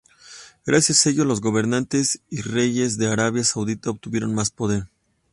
Gracias 0.65 1.05
a 1.05 1.11
ello, 1.11 1.25
los 1.25 1.41
gobernantes 1.41 2.21
y 2.27 2.41
reyes 2.41 2.97
de 2.97 3.07
Arabia 3.11 3.43
Saudita 3.43 3.91
obtuvieron 3.91 4.33
más 4.33 4.49
poder. 4.49 4.87